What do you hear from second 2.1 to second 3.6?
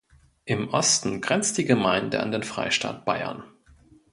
an den Freistaat Bayern.